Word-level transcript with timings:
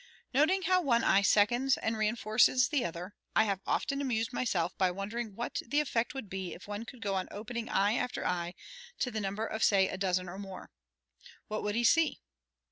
Noting 0.33 0.63
how 0.63 0.81
one 0.81 1.03
eye 1.03 1.21
seconds 1.21 1.77
and 1.77 1.95
reinforces 1.95 2.69
the 2.69 2.83
other, 2.83 3.13
I 3.35 3.43
have 3.43 3.59
often 3.67 4.01
amused 4.01 4.33
myself 4.33 4.75
by 4.75 4.89
wondering 4.89 5.35
what 5.35 5.61
the 5.63 5.79
effect 5.79 6.15
would 6.15 6.27
be 6.27 6.55
if 6.55 6.67
one 6.67 6.85
could 6.85 7.03
go 7.03 7.13
on 7.13 7.27
opening 7.29 7.69
eye 7.69 7.93
after 7.97 8.25
eye 8.25 8.55
to 8.97 9.11
the 9.11 9.21
number 9.21 9.55
say 9.61 9.87
of 9.89 9.93
a 9.93 9.97
dozen 9.99 10.27
or 10.27 10.39
more. 10.39 10.71
What 11.49 11.61
would 11.61 11.75
he 11.75 11.83
see? 11.83 12.19